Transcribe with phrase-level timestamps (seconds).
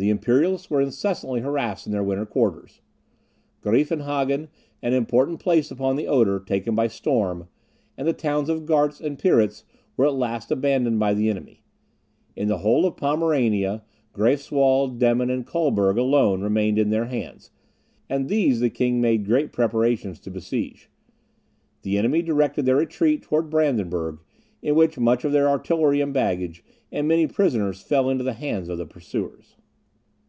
[0.00, 2.80] The Imperialists were incessantly harassed in their winter quarters;
[3.62, 4.46] Greifenhagan,
[4.80, 7.48] an important place upon the Oder, taken by storm,
[7.96, 9.64] and the towns of Gartz and Piritz
[9.96, 11.64] were at last abandoned by the enemy.
[12.36, 13.82] In the whole of Pomerania,
[14.12, 17.50] Greifswald, Demmin, and Colberg alone remained in their hands,
[18.08, 20.88] and these the king made great preparations to besiege.
[21.82, 24.20] The enemy directed their retreat towards Brandenburg,
[24.62, 26.62] in which much of their artillery and baggage,
[26.92, 29.56] and many prisoners fell into the hands of the pursuers.